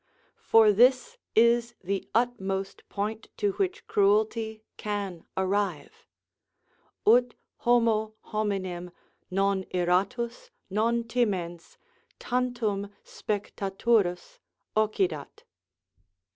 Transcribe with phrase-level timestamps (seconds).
[0.41, 6.07] For this is the utmost point to which cruelty can arrive:
[7.05, 8.89] "Ut homo hominem,
[9.29, 11.77] non iratus, non timens,
[12.17, 14.39] tantum spectaturus,
[14.75, 15.43] occidat."